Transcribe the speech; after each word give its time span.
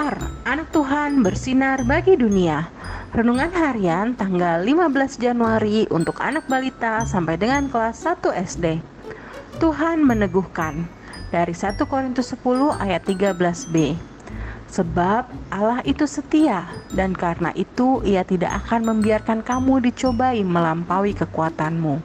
Benar, 0.00 0.32
anak 0.48 0.72
Tuhan 0.72 1.20
bersinar 1.20 1.84
bagi 1.84 2.16
dunia. 2.16 2.72
Renungan 3.12 3.52
harian 3.52 4.16
tanggal 4.16 4.64
15 4.64 5.20
Januari 5.20 5.84
untuk 5.92 6.16
anak 6.24 6.48
balita 6.48 7.04
sampai 7.04 7.36
dengan 7.36 7.68
kelas 7.68 8.08
1 8.08 8.32
SD. 8.32 8.80
Tuhan 9.60 10.00
meneguhkan 10.00 10.88
dari 11.28 11.52
1 11.52 11.84
Korintus 11.84 12.32
10 12.32 12.80
ayat 12.80 13.04
13b. 13.04 14.00
Sebab 14.72 15.28
Allah 15.52 15.84
itu 15.84 16.08
setia 16.08 16.64
dan 16.96 17.12
karena 17.12 17.52
itu 17.52 18.00
ia 18.00 18.24
tidak 18.24 18.56
akan 18.64 18.96
membiarkan 18.96 19.44
kamu 19.44 19.84
dicobai 19.92 20.40
melampaui 20.40 21.12
kekuatanmu. 21.12 22.00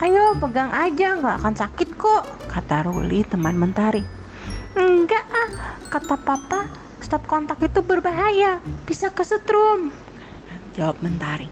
Ayo 0.00 0.40
pegang 0.40 0.72
aja 0.72 1.20
nggak 1.20 1.36
akan 1.44 1.52
sakit 1.52 2.00
kok, 2.00 2.24
kata 2.48 2.88
Ruli 2.88 3.28
teman 3.28 3.60
mentari. 3.60 4.17
Enggak 4.98 5.30
ah, 5.30 5.50
kata 5.94 6.18
papa, 6.18 6.66
stop 6.98 7.22
kontak 7.30 7.62
itu 7.62 7.78
berbahaya, 7.86 8.58
bisa 8.82 9.14
kesetrum. 9.14 9.94
Jawab 10.74 10.98
Mentari. 11.06 11.46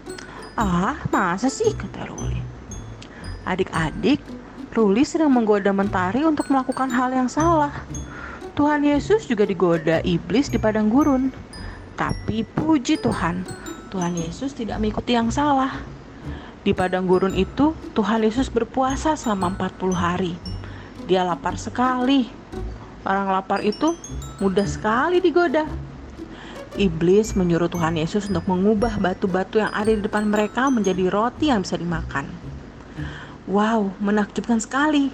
Ah, 0.59 0.99
masa 1.15 1.47
sih, 1.47 1.71
kata 1.71 2.11
Ruli. 2.11 2.43
Adik-adik, 3.47 4.19
Ruli 4.75 5.07
sedang 5.07 5.31
menggoda 5.31 5.71
Mentari 5.71 6.27
untuk 6.27 6.51
melakukan 6.51 6.91
hal 6.91 7.15
yang 7.15 7.31
salah. 7.31 7.71
Tuhan 8.59 8.83
Yesus 8.83 9.23
juga 9.31 9.47
digoda 9.47 10.03
iblis 10.03 10.51
di 10.51 10.59
padang 10.59 10.91
gurun. 10.91 11.31
Tapi 11.95 12.43
puji 12.43 12.99
Tuhan, 12.99 13.47
Tuhan 13.95 14.19
Yesus 14.19 14.59
tidak 14.59 14.83
mengikuti 14.83 15.15
yang 15.15 15.31
salah. 15.31 15.79
Di 16.67 16.75
padang 16.75 17.07
gurun 17.07 17.31
itu, 17.31 17.71
Tuhan 17.95 18.27
Yesus 18.27 18.51
berpuasa 18.51 19.15
selama 19.15 19.55
40 19.55 19.95
hari. 19.95 20.35
Dia 21.07 21.23
lapar 21.23 21.55
sekali, 21.55 22.36
Orang 23.07 23.31
lapar 23.31 23.63
itu 23.63 23.95
mudah 24.43 24.67
sekali 24.67 25.23
digoda. 25.23 25.63
Iblis 26.75 27.39
menyuruh 27.39 27.71
Tuhan 27.71 27.95
Yesus 27.95 28.27
untuk 28.27 28.51
mengubah 28.51 28.99
batu-batu 28.99 29.63
yang 29.63 29.71
ada 29.71 29.95
di 29.95 30.03
depan 30.03 30.27
mereka 30.27 30.67
menjadi 30.67 31.07
roti 31.07 31.47
yang 31.47 31.63
bisa 31.63 31.79
dimakan. 31.79 32.27
Wow, 33.47 33.95
menakjubkan 34.03 34.59
sekali. 34.59 35.07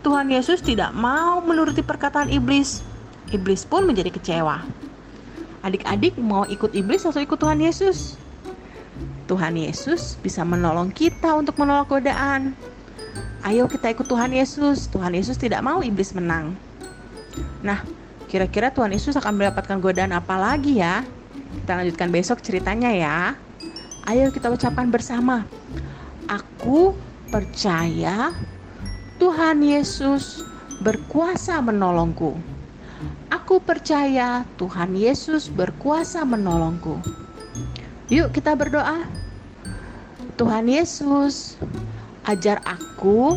Tuhan 0.00 0.32
Yesus 0.32 0.64
tidak 0.64 0.96
mau 0.96 1.44
menuruti 1.44 1.84
perkataan 1.84 2.32
iblis. 2.32 2.80
Iblis 3.28 3.68
pun 3.68 3.84
menjadi 3.84 4.08
kecewa. 4.08 4.64
Adik-adik 5.60 6.16
mau 6.16 6.48
ikut 6.48 6.72
iblis 6.72 7.04
atau 7.04 7.20
ikut 7.20 7.36
Tuhan 7.36 7.60
Yesus? 7.60 8.16
Tuhan 9.28 9.60
Yesus 9.60 10.16
bisa 10.24 10.40
menolong 10.48 10.88
kita 10.88 11.36
untuk 11.36 11.60
menolak 11.60 11.92
godaan. 11.92 12.56
Ayo 13.44 13.68
kita 13.68 13.92
ikut 13.92 14.08
Tuhan 14.08 14.32
Yesus. 14.32 14.88
Tuhan 14.88 15.12
Yesus 15.12 15.36
tidak 15.36 15.60
mau 15.60 15.84
iblis 15.84 16.16
menang. 16.16 16.56
Nah, 17.60 17.82
kira-kira 18.30 18.70
Tuhan 18.70 18.92
Yesus 18.92 19.16
akan 19.18 19.34
mendapatkan 19.34 19.78
godaan 19.80 20.12
apa 20.14 20.38
lagi 20.38 20.78
ya? 20.78 21.02
Kita 21.64 21.80
lanjutkan 21.80 22.08
besok 22.12 22.38
ceritanya 22.44 22.90
ya. 22.92 23.18
Ayo 24.08 24.32
kita 24.32 24.48
ucapkan 24.48 24.88
bersama. 24.88 25.44
Aku 26.28 26.96
percaya 27.28 28.32
Tuhan 29.20 29.60
Yesus 29.64 30.44
berkuasa 30.80 31.60
menolongku. 31.60 32.38
Aku 33.28 33.60
percaya 33.60 34.44
Tuhan 34.56 34.96
Yesus 34.96 35.48
berkuasa 35.52 36.24
menolongku. 36.24 37.00
Yuk 38.08 38.32
kita 38.32 38.56
berdoa. 38.56 39.04
Tuhan 40.38 40.70
Yesus, 40.70 41.58
ajar 42.22 42.62
aku 42.62 43.34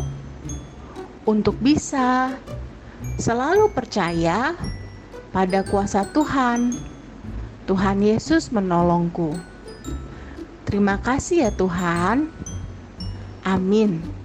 untuk 1.26 1.58
bisa 1.58 2.32
selalu 3.18 3.70
percaya 3.72 4.54
pada 5.32 5.64
kuasa 5.66 6.06
Tuhan. 6.10 6.74
Tuhan 7.66 7.98
Yesus 8.02 8.50
menolongku. 8.50 9.38
Terima 10.66 10.98
kasih 10.98 11.48
ya 11.48 11.50
Tuhan. 11.54 12.30
Amin. 13.42 14.21